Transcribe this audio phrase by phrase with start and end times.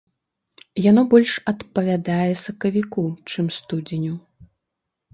[0.85, 4.15] Яно больш адпавядае сакавіку, чым студзеню.